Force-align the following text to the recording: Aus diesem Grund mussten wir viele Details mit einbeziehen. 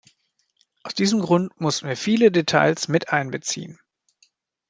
Aus 0.81 0.95
diesem 0.95 1.19
Grund 1.19 1.61
mussten 1.61 1.87
wir 1.87 1.95
viele 1.95 2.31
Details 2.31 2.87
mit 2.87 3.09
einbeziehen. 3.13 3.79